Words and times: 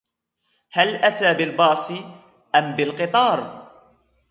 هل 0.71 0.95
أتى 0.95 1.33
بالباص 1.33 1.91
أم 2.55 2.71
بالقطار؟ 2.75 3.39